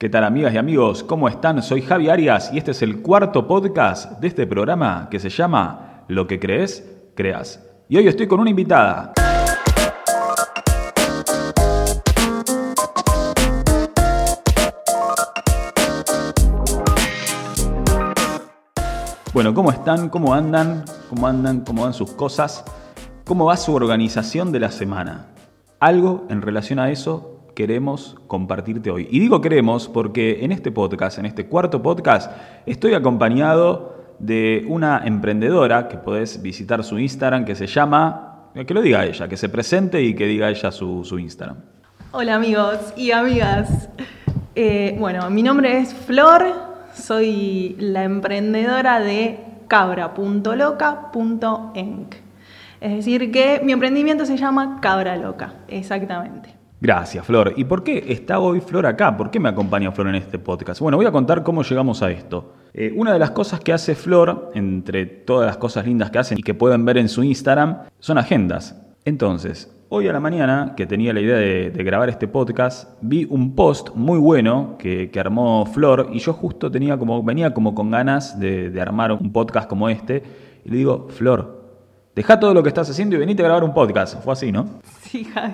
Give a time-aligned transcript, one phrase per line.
[0.00, 1.04] ¿Qué tal amigas y amigos?
[1.04, 1.62] ¿Cómo están?
[1.62, 6.04] Soy Javi Arias y este es el cuarto podcast de este programa que se llama
[6.08, 7.62] Lo que crees, creas.
[7.86, 9.12] Y hoy estoy con una invitada.
[19.34, 20.08] Bueno, ¿cómo están?
[20.08, 20.86] ¿Cómo andan?
[21.10, 21.60] ¿Cómo andan?
[21.60, 22.64] ¿Cómo van sus cosas?
[23.26, 25.26] ¿Cómo va su organización de la semana?
[25.78, 29.06] Algo en relación a eso queremos compartirte hoy.
[29.10, 32.32] Y digo queremos porque en este podcast, en este cuarto podcast,
[32.64, 38.80] estoy acompañado de una emprendedora que podés visitar su Instagram que se llama, que lo
[38.80, 41.58] diga ella, que se presente y que diga ella su, Instagram.
[42.12, 43.90] Hola amigos y amigas.
[44.54, 46.46] Eh, bueno, mi nombre es Flor,
[46.94, 50.54] soy la emprendedora de cabra.loca.enc.
[52.80, 56.59] Es decir, que mi emprendimiento se llama Cabra Loca, exactamente.
[56.82, 57.52] Gracias, Flor.
[57.56, 59.14] ¿Y por qué está hoy Flor acá?
[59.14, 60.80] ¿Por qué me acompaña Flor en este podcast?
[60.80, 62.54] Bueno, voy a contar cómo llegamos a esto.
[62.72, 66.38] Eh, una de las cosas que hace Flor, entre todas las cosas lindas que hacen
[66.38, 68.80] y que pueden ver en su Instagram, son agendas.
[69.04, 73.54] Entonces, hoy a la mañana, que tenía la idea de, grabar este podcast, vi un
[73.54, 78.40] post muy bueno que, armó Flor y yo justo tenía como, venía como con ganas
[78.40, 80.22] de, armar un podcast como este.
[80.64, 81.62] Y le digo, Flor,
[82.16, 84.22] deja todo lo que estás haciendo y venite a grabar un podcast.
[84.24, 84.80] Fue así, ¿no?
[85.02, 85.52] Sí, Javi.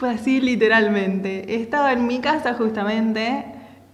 [0.00, 1.56] Fue así literalmente.
[1.60, 3.44] Estaba en mi casa justamente,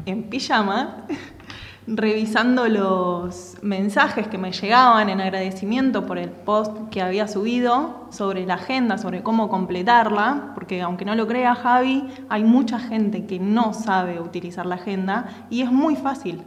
[0.04, 1.04] en pijama,
[1.88, 8.46] revisando los mensajes que me llegaban en agradecimiento por el post que había subido sobre
[8.46, 13.40] la agenda, sobre cómo completarla, porque aunque no lo crea Javi, hay mucha gente que
[13.40, 16.44] no sabe utilizar la agenda y es muy fácil.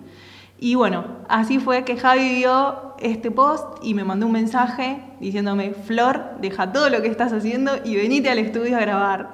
[0.62, 5.72] Y bueno, así fue que Javi vio este post y me mandó un mensaje diciéndome,
[5.72, 9.32] Flor, deja todo lo que estás haciendo y venite al estudio a grabar.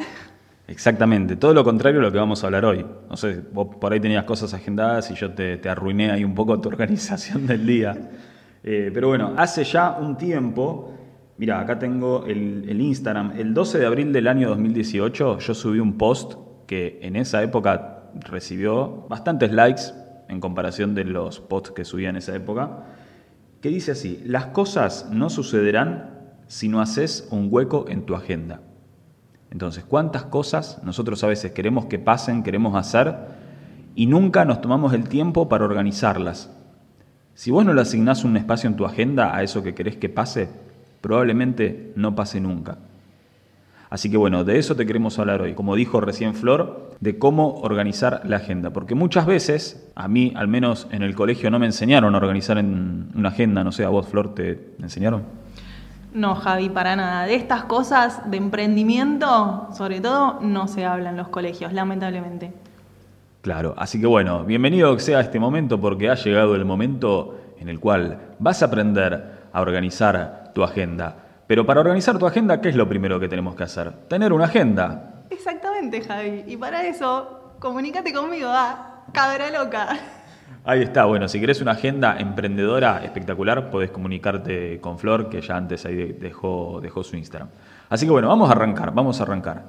[0.67, 2.85] Exactamente, todo lo contrario a lo que vamos a hablar hoy.
[3.09, 6.59] No sé, vos por ahí tenías cosas agendadas y yo te, arruiné ahí un poco
[6.61, 7.95] tu organización del día.
[8.63, 10.93] Eh, pero bueno, hace ya un tiempo,
[11.37, 15.79] mira, acá tengo el, el Instagram, el 12 de abril del año 2018 yo subí
[15.79, 16.33] un post
[16.67, 19.81] que en esa época recibió bastantes likes,
[20.29, 22.83] en comparación de los posts que subía en esa época,
[23.61, 26.15] que dice así, las cosas no sucederán
[26.47, 28.61] si no haces un hueco en tu agenda.
[29.51, 33.15] Entonces, ¿cuántas cosas nosotros a veces queremos que pasen, queremos hacer
[33.95, 36.51] y nunca nos tomamos el tiempo para organizarlas?
[37.35, 40.09] Si vos no le asignás un espacio en tu agenda a eso que querés que
[40.09, 40.49] pase,
[41.01, 42.77] probablemente no pase nunca.
[43.89, 47.55] Así que bueno, de eso te queremos hablar hoy, como dijo recién Flor, de cómo
[47.61, 48.71] organizar la agenda.
[48.71, 52.57] Porque muchas veces, a mí al menos en el colegio no me enseñaron a organizar
[52.57, 55.23] en una agenda, no sé, a vos Flor, ¿te enseñaron?
[56.13, 57.25] No, Javi, para nada.
[57.25, 62.53] De estas cosas de emprendimiento, sobre todo, no se habla en los colegios, lamentablemente.
[63.41, 67.69] Claro, así que bueno, bienvenido que sea este momento porque ha llegado el momento en
[67.69, 71.17] el cual vas a aprender a organizar tu agenda.
[71.47, 73.91] Pero para organizar tu agenda, ¿qué es lo primero que tenemos que hacer?
[74.07, 75.14] Tener una agenda.
[75.35, 76.45] Exactamente, Javi.
[76.47, 79.89] Y para eso, comunícate conmigo a Cabra Loca.
[80.63, 85.57] Ahí está, bueno, si querés una agenda emprendedora espectacular, podés comunicarte con Flor, que ya
[85.57, 87.49] antes ahí dejó, dejó su Instagram.
[87.89, 89.63] Así que bueno, vamos a arrancar, vamos a arrancar.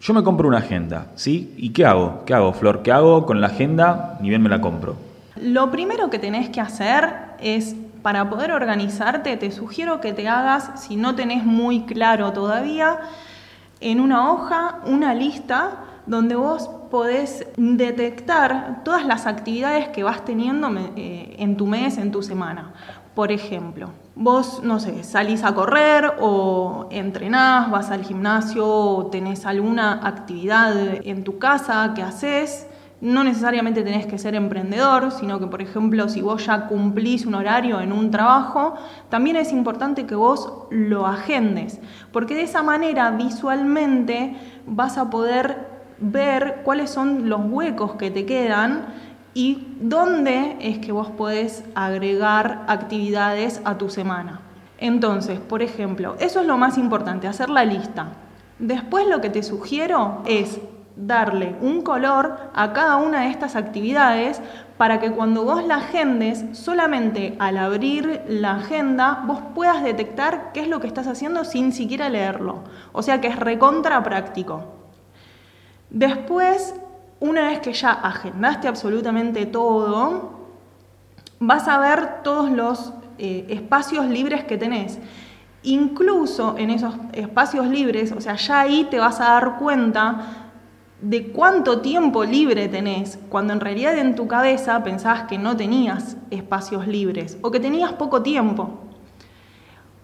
[0.00, 1.54] Yo me compro una agenda, ¿sí?
[1.58, 2.24] ¿Y qué hago?
[2.24, 2.82] ¿Qué hago, Flor?
[2.82, 4.16] ¿Qué hago con la agenda?
[4.20, 4.96] Ni bien me la compro.
[5.36, 7.08] Lo primero que tenés que hacer
[7.38, 12.98] es para poder organizarte, te sugiero que te hagas, si no tenés muy claro todavía,
[13.80, 20.68] en una hoja una lista donde vos podés detectar todas las actividades que vas teniendo
[20.96, 22.72] eh, en tu mes, en tu semana.
[23.14, 29.46] Por ejemplo, vos, no sé, salís a correr o entrenás, vas al gimnasio o tenés
[29.46, 30.74] alguna actividad
[31.04, 32.66] en tu casa que haces
[33.00, 37.34] no necesariamente tenés que ser emprendedor, sino que, por ejemplo, si vos ya cumplís un
[37.34, 38.74] horario en un trabajo,
[39.08, 41.80] también es importante que vos lo agendes,
[42.12, 45.68] porque de esa manera visualmente vas a poder
[45.98, 48.86] ver cuáles son los huecos que te quedan
[49.32, 54.40] y dónde es que vos podés agregar actividades a tu semana.
[54.78, 58.08] Entonces, por ejemplo, eso es lo más importante, hacer la lista.
[58.58, 60.60] Después lo que te sugiero es
[60.96, 64.40] darle un color a cada una de estas actividades
[64.76, 70.60] para que cuando vos la agendes, solamente al abrir la agenda, vos puedas detectar qué
[70.60, 72.64] es lo que estás haciendo sin siquiera leerlo.
[72.92, 74.64] O sea que es recontra práctico.
[75.90, 76.74] Después,
[77.18, 80.40] una vez que ya agendaste absolutamente todo,
[81.40, 84.98] vas a ver todos los eh, espacios libres que tenés.
[85.62, 90.39] Incluso en esos espacios libres, o sea, ya ahí te vas a dar cuenta
[91.02, 96.16] de cuánto tiempo libre tenés, cuando en realidad en tu cabeza pensabas que no tenías
[96.30, 98.70] espacios libres o que tenías poco tiempo.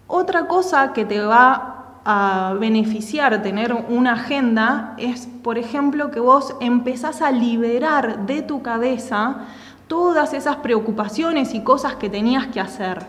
[0.07, 6.55] Otra cosa que te va a beneficiar tener una agenda es, por ejemplo, que vos
[6.61, 9.45] empezás a liberar de tu cabeza
[9.87, 13.05] todas esas preocupaciones y cosas que tenías que hacer.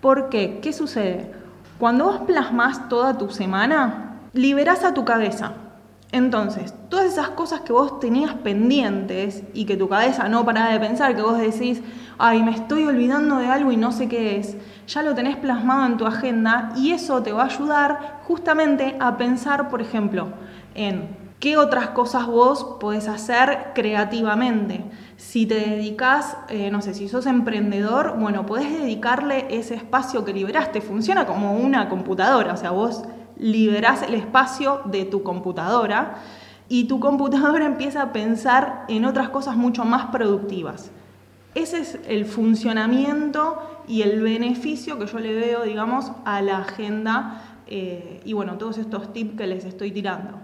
[0.00, 0.58] ¿Por qué?
[0.60, 1.32] ¿Qué sucede?
[1.78, 5.52] Cuando vos plasmas toda tu semana, liberás a tu cabeza.
[6.12, 10.78] Entonces, todas esas cosas que vos tenías pendientes y que tu cabeza no paraba de
[10.78, 11.82] pensar, que vos decís,
[12.18, 14.54] ay, me estoy olvidando de algo y no sé qué es,
[14.86, 19.16] ya lo tenés plasmado en tu agenda y eso te va a ayudar justamente a
[19.16, 20.28] pensar, por ejemplo,
[20.74, 24.84] en qué otras cosas vos podés hacer creativamente.
[25.16, 30.34] Si te dedicas, eh, no sé, si sos emprendedor, bueno, podés dedicarle ese espacio que
[30.34, 30.82] liberaste.
[30.82, 33.02] Funciona como una computadora, o sea, vos
[33.42, 36.22] liberás el espacio de tu computadora
[36.68, 40.90] y tu computadora empieza a pensar en otras cosas mucho más productivas.
[41.54, 47.58] Ese es el funcionamiento y el beneficio que yo le veo, digamos, a la agenda
[47.66, 50.38] eh, y bueno, todos estos tips que les estoy tirando.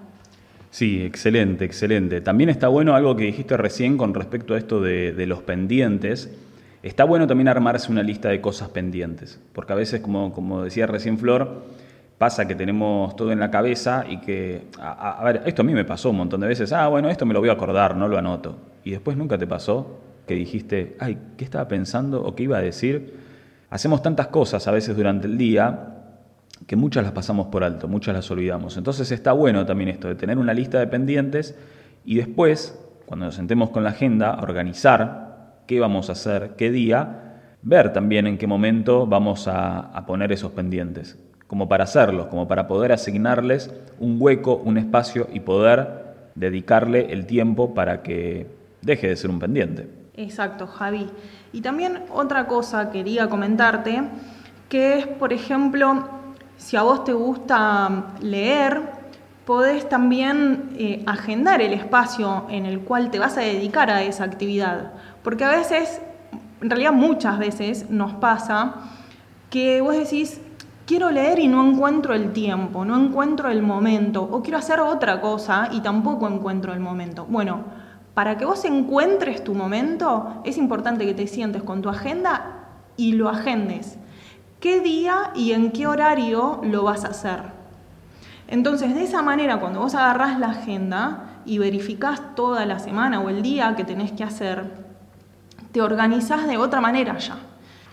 [0.71, 2.21] Sí, excelente, excelente.
[2.21, 6.31] También está bueno algo que dijiste recién con respecto a esto de, de, los pendientes.
[6.83, 10.87] Está bueno también armarse una lista de cosas pendientes, porque a veces, como, como decía
[10.87, 11.65] recién Flor,
[12.19, 15.85] pasa que tenemos todo en la cabeza y que, a, ver, esto a mí me
[15.85, 18.19] pasó un montón de veces, ah, bueno, esto me lo voy a acordar, no lo
[18.19, 18.57] anoto.
[18.85, 22.61] Y después nunca te pasó que dijiste, ay, ¿qué estaba pensando o qué iba a
[22.61, 23.15] decir?
[23.71, 25.95] Hacemos tantas cosas a veces durante el día
[26.67, 28.77] que muchas las pasamos por alto, muchas las olvidamos.
[28.77, 31.57] Entonces está bueno también esto de tener una lista de pendientes
[32.05, 32.77] y después,
[33.07, 38.27] cuando nos sentemos con la agenda, organizar qué vamos a hacer, qué día, ver también
[38.27, 41.19] en qué momento vamos a poner esos pendientes,
[41.49, 47.27] como para hacerlos, como para poder asignarles un hueco, un espacio y poder dedicarle el
[47.27, 48.47] tiempo para que
[48.83, 49.89] deje de ser un pendiente.
[50.15, 51.09] Exacto, Javi.
[51.53, 54.03] Y también otra cosa quería comentarte,
[54.69, 56.09] que es, por ejemplo,
[56.57, 58.83] si a vos te gusta leer,
[59.47, 64.25] podés también eh, agendar el espacio en el cual te vas a dedicar a esa
[64.25, 64.93] actividad.
[65.23, 66.03] Porque a veces,
[66.61, 68.75] en realidad muchas veces nos pasa
[69.49, 70.41] que vos decís,
[70.89, 75.21] quiero leer y no encuentro el tiempo, no encuentro el momento, o quiero hacer otra
[75.21, 77.27] cosa y tampoco encuentro el momento.
[77.29, 77.63] Bueno,
[78.15, 83.13] para que vos encuentres tu momento, es importante que te sientes con tu agenda y
[83.13, 83.99] lo agendes.
[84.61, 87.43] ¿Qué día y en qué horario lo vas a hacer?
[88.47, 93.29] Entonces, de esa manera, cuando vos agarrás la agenda y verificás toda la semana o
[93.29, 94.73] el día que tenés que hacer,
[95.71, 97.37] te organizás de otra manera ya.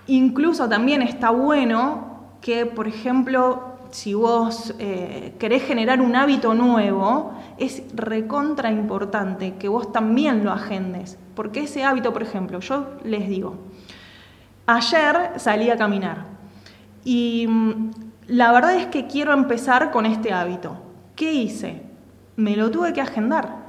[0.07, 2.04] Incluso también está bueno
[2.45, 9.67] que, por ejemplo, si vos eh, querés generar un hábito nuevo, es recontra importante que
[9.67, 11.17] vos también lo agendes.
[11.33, 13.55] Porque ese hábito, por ejemplo, yo les digo,
[14.67, 16.27] ayer salí a caminar
[17.03, 17.89] y mm,
[18.27, 20.77] la verdad es que quiero empezar con este hábito.
[21.15, 21.81] ¿Qué hice?
[22.35, 23.65] Me lo tuve que agendar.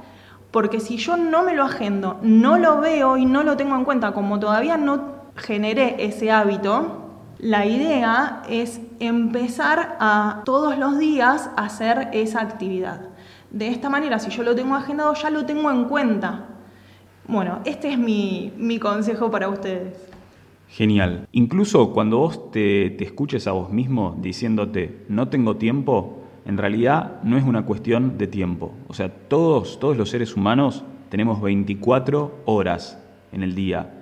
[0.51, 3.85] Porque si yo no me lo agendo, no lo veo y no lo tengo en
[3.85, 7.06] cuenta, como todavía no generé ese hábito,
[7.39, 13.01] la idea es empezar a todos los días hacer esa actividad.
[13.51, 16.47] De esta manera, si yo lo tengo agendado, ya lo tengo en cuenta.
[17.27, 19.93] Bueno, este es mi, mi consejo para ustedes.
[20.69, 21.27] Genial.
[21.31, 27.21] Incluso cuando vos te, te, escuches a vos mismo diciéndote no tengo tiempo, en realidad
[27.23, 28.71] no es una cuestión de tiempo.
[28.87, 32.97] O sea, todos, todos los seres humanos tenemos 24 horas
[33.31, 33.96] en el día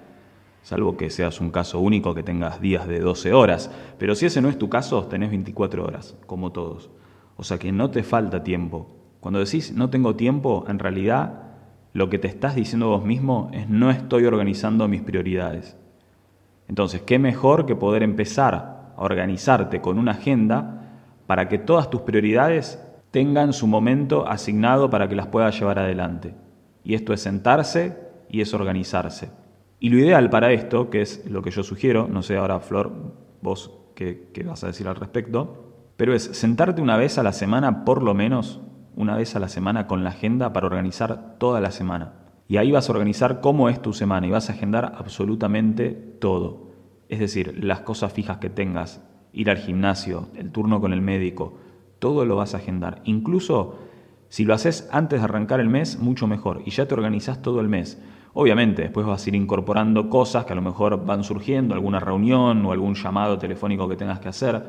[0.65, 3.69] salvo que seas un caso único que tengas días de 12 horas.
[3.99, 6.89] Pero si ese no es tu caso, tenés 24 horas, como todos.
[7.37, 8.89] O sea que no te falta tiempo.
[9.19, 11.43] Cuando decís no tengo tiempo, en realidad
[11.93, 15.77] lo que te estás diciendo vos mismo es no estoy organizando mis prioridades.
[16.67, 20.81] Entonces, ¿qué mejor que poder empezar a organizarte con una agenda
[21.27, 26.33] para que todas tus prioridades tengan su momento asignado para que las puedas llevar adelante?
[26.83, 29.44] Y esto es sentarse y es organizarse.
[29.85, 32.91] Y lo ideal para esto, que es lo que yo sugiero, no sé ahora Flor,
[33.43, 37.33] vos qué, qué vas a decir al respecto, pero es sentarte una vez a la
[37.33, 38.61] semana, por lo menos
[38.95, 42.13] una vez a la semana con la agenda para organizar toda la semana.
[42.47, 46.71] Y ahí vas a organizar cómo es tu semana y vas a agendar absolutamente todo.
[47.07, 51.59] Es decir, las cosas fijas que tengas, ir al gimnasio, el turno con el médico,
[51.99, 53.03] todo lo vas a agendar.
[53.03, 53.77] Incluso
[54.29, 56.63] si lo haces antes de arrancar el mes, mucho mejor.
[56.65, 58.01] Y ya te organizás todo el mes.
[58.37, 62.65] Obviamente, después vas a ir incorporando cosas que a lo mejor van surgiendo, alguna reunión
[62.65, 64.61] o algún llamado telefónico que tengas que hacer.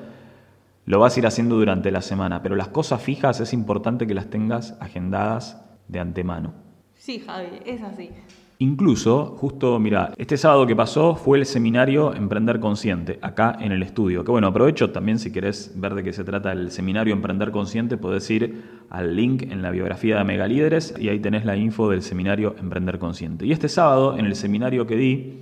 [0.84, 4.14] Lo vas a ir haciendo durante la semana, pero las cosas fijas es importante que
[4.14, 6.54] las tengas agendadas de antemano.
[6.94, 8.10] Sí, Javi, es así.
[8.58, 13.82] Incluso, justo, mira, este sábado que pasó fue el seminario Emprender Consciente, acá en el
[13.82, 14.24] estudio.
[14.24, 17.98] Que bueno, aprovecho también si querés ver de qué se trata el seminario Emprender Consciente,
[17.98, 22.00] podés ir al link en la biografía de Megalíderes y ahí tenés la info del
[22.00, 23.44] seminario Emprender Consciente.
[23.44, 25.40] Y este sábado, en el seminario que di,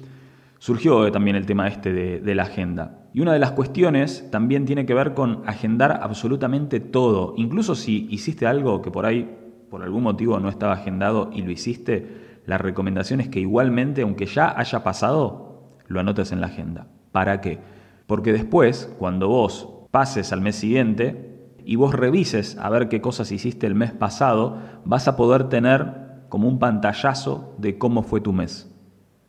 [0.59, 3.04] surgió también el tema este de, de la agenda.
[3.12, 7.35] Y una de las cuestiones también tiene que ver con agendar absolutamente todo.
[7.37, 9.38] Incluso si hiciste algo que por ahí,
[9.71, 14.26] por algún motivo, no estaba agendado y lo hiciste, la recomendación es que igualmente, aunque
[14.26, 16.88] ya haya pasado, lo anotes en la agenda.
[17.12, 17.58] ¿Para qué?
[18.06, 23.32] Porque después, cuando vos pases al mes siguiente y vos revises a ver qué cosas
[23.32, 28.32] hiciste el mes pasado, vas a poder tener como un pantallazo de cómo fue tu
[28.32, 28.70] mes,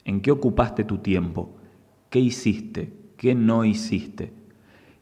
[0.03, 1.57] en qué ocupaste tu tiempo,
[2.10, 4.34] qué hiciste, qué no hiciste.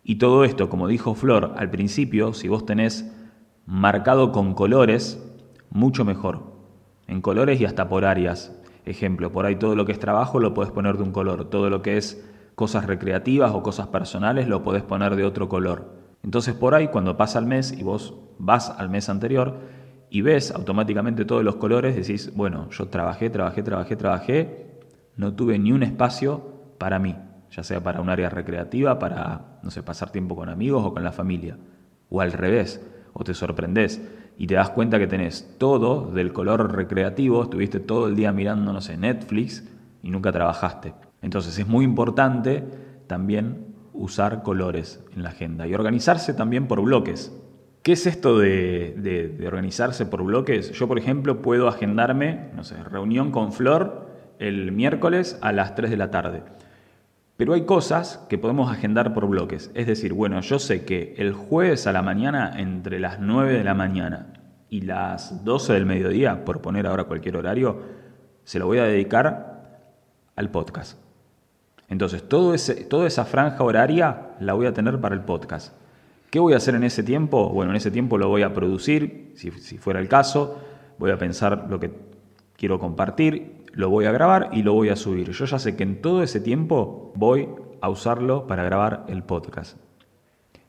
[0.03, 3.11] Y todo esto, como dijo Flor al principio, si vos tenés
[3.65, 5.23] marcado con colores,
[5.69, 6.52] mucho mejor,
[7.13, 8.51] en colores y hasta por áreas.
[8.85, 11.69] Ejemplo, por ahí todo lo que es trabajo lo puedes poner de un color, todo
[11.69, 15.93] lo que es cosas recreativas o cosas personales lo podés poner de otro color.
[16.23, 19.59] Entonces por ahí cuando pasa el mes y vos vas al mes anterior
[20.09, 24.79] y ves automáticamente todos los colores, decís, bueno, yo trabajé, trabajé, trabajé, trabajé,
[25.15, 26.43] no tuve ni un espacio
[26.77, 27.15] para mí,
[27.51, 31.03] ya sea para un área recreativa, para, no sé, pasar tiempo con amigos o con
[31.03, 31.57] la familia,
[32.09, 34.01] o al revés, o te sorprendés
[34.37, 38.79] y te das cuenta que tenés todo del color recreativo, estuviste todo el día mirando,
[38.81, 39.63] sé, Netflix
[40.01, 40.93] y nunca trabajaste.
[41.21, 42.63] Entonces es muy importante
[43.07, 47.31] también usar colores en la agenda y organizarse también por bloques.
[47.83, 50.71] ¿Qué es esto de, organizarse por bloques?
[50.71, 54.09] Yo, por ejemplo, puedo agendarme, no sé, reunión con Flor
[54.39, 56.43] el miércoles a las 3 de la tarde.
[57.37, 59.71] Pero hay cosas que podemos agendar por bloques.
[59.73, 63.63] Es decir, bueno, yo sé que el jueves a la mañana, entre las 9 de
[63.63, 64.33] la mañana
[64.69, 67.81] y las 12 del mediodía, por poner ahora cualquier horario,
[68.43, 69.81] se lo voy a dedicar
[70.35, 70.99] al podcast.
[71.89, 72.55] Entonces, todo
[72.89, 75.73] toda esa franja horaria la voy a tener para el podcast.
[76.29, 77.49] ¿Qué voy a hacer en ese tiempo?
[77.49, 80.59] Bueno, en ese tiempo lo voy a producir, si fuera el caso,
[80.97, 81.91] voy a pensar lo que
[82.55, 85.31] quiero compartir, lo voy a grabar y lo voy a subir.
[85.31, 87.49] Yo ya sé que en todo ese tiempo voy
[87.81, 89.77] a usarlo para grabar el podcast.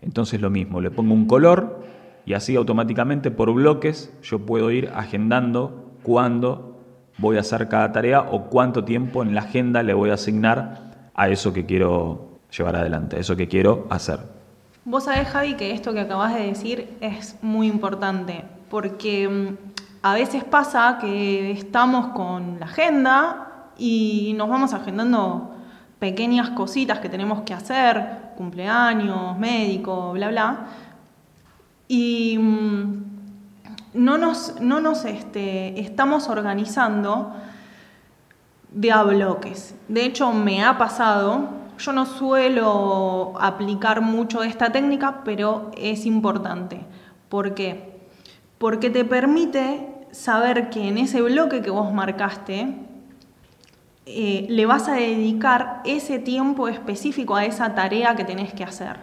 [0.00, 1.84] Entonces lo mismo, le pongo un color
[2.26, 6.78] y así automáticamente por bloques yo puedo ir agendando cuándo
[7.18, 11.10] voy a hacer cada tarea o cuánto tiempo en la agenda le voy a asignar
[11.14, 14.18] a eso que quiero llevar adelante, a eso que quiero hacer.
[14.84, 19.73] Vos sabés, Javi, que esto que acabas de decir es muy importante, porque mm,
[20.04, 25.54] a veces pasa que estamos con la agenda y nos vamos agendando
[25.98, 30.66] pequeñas cositas que tenemos que hacer, cumpleaños, médico, bla, bla,
[31.88, 33.04] y mm,
[33.94, 37.32] no nos, no nos este, estamos organizando
[38.72, 39.74] de a bloques.
[39.88, 46.84] De hecho, me ha pasado, yo no suelo aplicar mucho esta técnica, pero es importante.
[47.30, 47.94] ¿Por qué?
[48.58, 52.74] Porque te permite saber que en ese bloque que vos marcaste,
[54.06, 58.96] eh, le vas a dedicar ese tiempo específico a esa tarea que tenés que hacer.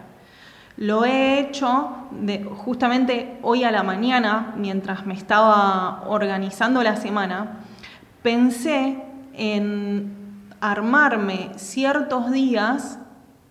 [0.76, 1.90] Lo he hecho
[2.56, 7.60] justamente hoy a la mañana, mientras me estaba organizando la semana,
[8.22, 9.02] pensé
[9.34, 10.16] en
[10.60, 12.98] armarme ciertos días,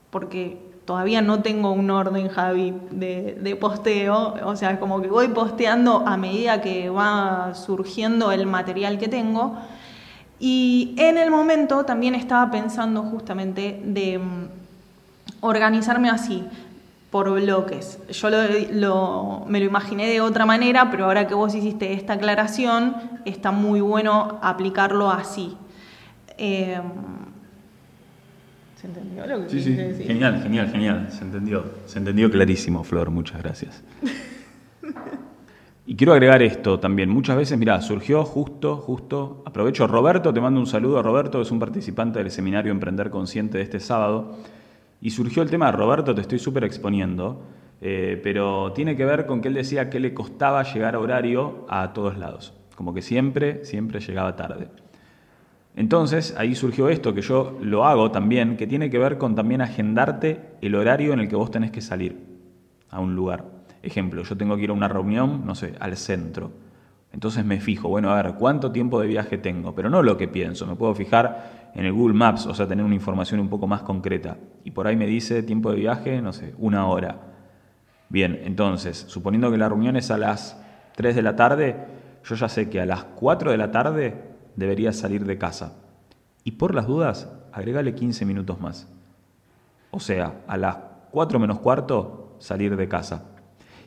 [0.09, 6.03] porque todavía no tengo un orden, Javi, de, posteo, o sea, como que voy posteando
[6.07, 9.57] a medida que va surgiendo el material que tengo.
[10.39, 14.47] Y en el momento también estaba pensando justamente de mm,
[15.41, 16.43] organizarme así,
[17.11, 17.99] por bloques.
[18.09, 18.29] Yo
[19.47, 22.95] me lo imaginé de otra manera, pero ahora que vos hiciste esta aclaración,
[23.25, 25.57] está muy bueno aplicarlo así.
[26.37, 26.81] Em,
[28.81, 29.73] ¿Se entendió lo que sí, sí.
[29.73, 30.07] Decir?
[30.07, 31.07] Genial, genial, genial.
[31.11, 31.63] Se entendió.
[31.85, 33.11] Se entendió clarísimo, Flor.
[33.11, 33.83] Muchas gracias.
[35.83, 37.09] Y quiero agregar esto también.
[37.09, 39.43] Muchas veces, mira, surgió justo, justo.
[39.45, 43.57] Aprovecho, Roberto, te mando un saludo a Roberto, es un participante del seminario Emprender Consciente
[43.57, 44.37] de este sábado.
[45.01, 47.41] Y surgió el tema, Roberto, te estoy súper exponiendo,
[47.81, 51.65] eh, pero tiene que ver con que él decía que le costaba llegar a horario
[51.67, 52.53] a todos lados.
[52.75, 54.69] Como que siempre, siempre llegaba tarde.
[55.75, 59.61] Entonces ahí surgió esto que yo lo hago también, que tiene que ver con también
[59.61, 62.17] agendarte el horario en el que vos tenés que salir
[62.89, 63.45] a un lugar.
[63.81, 66.51] Ejemplo, yo tengo que ir a una reunión, no sé, al centro.
[67.13, 69.73] Entonces me fijo, bueno, a ver, ¿cuánto tiempo de viaje tengo?
[69.73, 72.85] Pero no lo que pienso, me puedo fijar en el Google Maps, o sea, tener
[72.85, 74.37] una información un poco más concreta.
[74.63, 77.17] Y por ahí me dice tiempo de viaje, no sé, una hora.
[78.09, 80.61] Bien, entonces, suponiendo que la reunión es a las
[80.95, 81.77] 3 de la tarde,
[82.23, 85.73] yo ya sé que a las 4 de la tarde deberías salir de casa.
[86.43, 88.87] Y por las dudas, agregale 15 minutos más.
[89.91, 90.77] O sea, a las
[91.11, 93.25] 4 menos cuarto, salir de casa.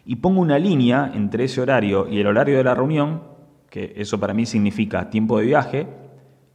[0.04, 3.22] Y pongo una línea entre ese horario y el horario de la reunión,
[3.70, 5.86] que eso para mí significa tiempo de viaje,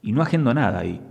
[0.02, 1.02] y no agendo nada ahí.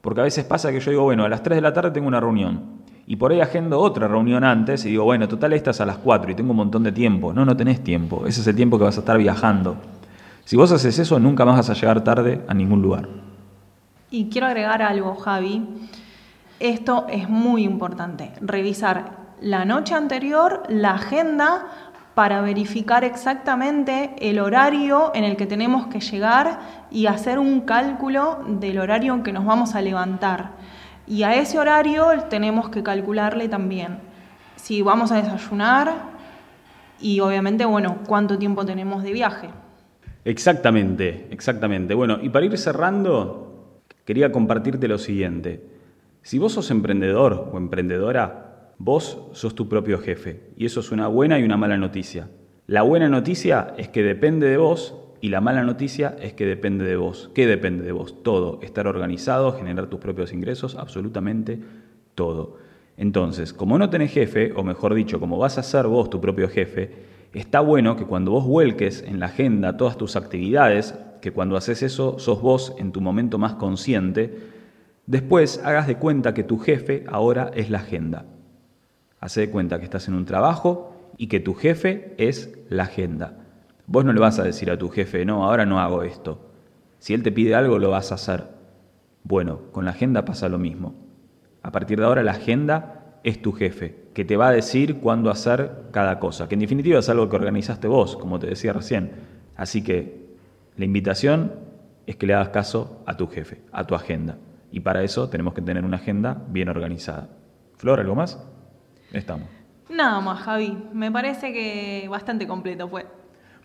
[0.00, 2.06] Porque a veces pasa que yo digo, bueno, a las 3 de la tarde tengo
[2.06, 2.76] una reunión.
[3.08, 5.98] Y por ahí agendo otra reunión antes y digo, bueno, total esta es a las
[5.98, 7.32] 4 y tengo un montón de tiempo.
[7.32, 8.26] No, no tenés tiempo.
[8.26, 9.76] Ese es el tiempo que vas a estar viajando.
[10.46, 13.08] Si vos haces eso, nunca más vas a llegar tarde a ningún lugar.
[14.12, 15.66] Y quiero agregar algo, Javi.
[16.60, 18.30] Esto es muy importante.
[18.40, 21.66] Revisar la noche anterior la agenda
[22.14, 26.60] para verificar exactamente el horario en el que tenemos que llegar
[26.92, 30.52] y hacer un cálculo del horario en que nos vamos a levantar.
[31.08, 33.98] Y a ese horario tenemos que calcularle también
[34.54, 35.92] si vamos a desayunar
[37.00, 39.65] y obviamente, bueno, cuánto tiempo tenemos de viaje.
[40.26, 41.94] Exactamente, exactamente.
[41.94, 45.62] Bueno, y para ir cerrando, quería compartirte lo siguiente.
[46.20, 48.46] Si vos sos emprendedor o emprendedora,
[48.78, 52.28] Vos sos tu propio jefe y eso es una buena y una mala noticia.
[52.66, 56.84] La buena noticia es que depende de vos y la mala noticia es que depende
[56.84, 57.30] de vos.
[57.34, 58.22] ¿Qué depende de vos?
[58.22, 58.60] Todo.
[58.62, 61.58] Estar organizado, generar tus propios ingresos, absolutamente
[62.14, 62.58] todo.
[62.98, 66.48] Entonces, como no tenés jefe, o mejor dicho, como vas a ser vos tu propio
[66.48, 66.90] jefe,
[67.40, 71.82] está bueno que cuando vos vuelques en la agenda todas tus actividades, que cuando haces
[71.82, 74.38] eso sos vos en tu momento más consciente,
[75.06, 78.24] después hagas de cuenta que tu jefe ahora es la agenda.
[79.20, 83.34] Hace de cuenta que estás en un trabajo y que tu jefe es la agenda.
[83.86, 86.40] Vos no le vas a decir a tu jefe, no, ahora no hago esto.
[86.98, 88.44] Si él te pide algo, lo vas a hacer.
[89.24, 90.94] Bueno, con la agenda pasa lo mismo.
[91.62, 92.95] A partir de ahora la agenda
[93.26, 97.00] es tu jefe, que te va a decir cuándo hacer cada cosa, que en definitiva
[97.00, 99.10] es algo que organizaste vos, como te decía recién.
[99.56, 100.28] Así que
[100.76, 101.52] la invitación
[102.06, 104.38] es que le hagas caso a tu jefe, a tu agenda.
[104.70, 107.28] Y para eso tenemos que tener una agenda bien organizada.
[107.74, 108.40] Flor, ¿algo más?
[109.12, 109.48] Estamos.
[109.90, 110.78] Nada más, Javi.
[110.92, 113.06] Me parece que bastante completo fue.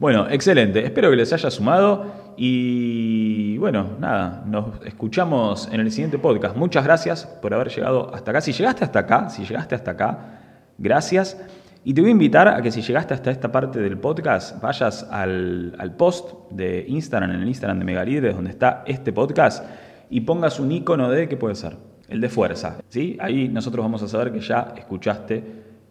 [0.01, 0.83] Bueno, excelente.
[0.83, 6.57] Espero que les haya sumado y bueno, nada, nos escuchamos en el siguiente podcast.
[6.57, 8.41] Muchas gracias por haber llegado hasta acá.
[8.41, 10.39] Si llegaste hasta acá, si llegaste hasta acá,
[10.79, 11.39] gracias.
[11.83, 15.07] Y te voy a invitar a que si llegaste hasta esta parte del podcast, vayas
[15.11, 19.63] al, al post de Instagram, en el Instagram de Megalíderes, donde está este podcast,
[20.09, 21.77] y pongas un icono de, ¿qué puede ser?
[22.07, 22.79] el de fuerza.
[22.89, 23.17] ¿sí?
[23.21, 25.43] Ahí nosotros vamos a saber que ya escuchaste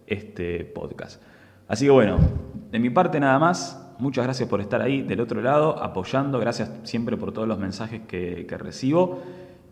[0.05, 1.23] este podcast.
[1.68, 2.18] Así que bueno,
[2.73, 3.87] de mi parte nada más.
[4.01, 6.39] Muchas gracias por estar ahí del otro lado, apoyando.
[6.39, 9.23] Gracias siempre por todos los mensajes que, que recibo.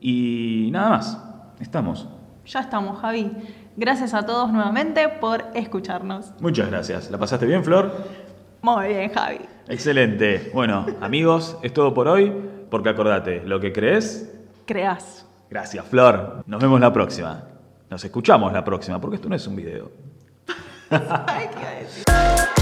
[0.00, 1.24] Y nada más,
[1.60, 2.08] estamos.
[2.46, 3.30] Ya estamos, Javi.
[3.76, 6.32] Gracias a todos nuevamente por escucharnos.
[6.40, 7.10] Muchas gracias.
[7.10, 7.92] ¿La pasaste bien, Flor?
[8.62, 9.40] Muy bien, Javi.
[9.68, 10.50] Excelente.
[10.54, 12.32] Bueno, amigos, es todo por hoy,
[12.70, 14.34] porque acordate, lo que crees...
[14.66, 15.26] Creas.
[15.50, 16.42] Gracias, Flor.
[16.46, 17.44] Nos vemos la próxima.
[17.90, 19.90] Nos escuchamos la próxima, porque esto no es un video.